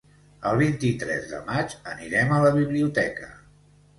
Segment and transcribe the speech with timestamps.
[0.51, 3.29] El vint-i-tres de maig anirem a la biblioteca.